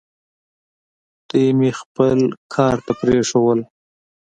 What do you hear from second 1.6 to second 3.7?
خپل کار ته پرېښوول.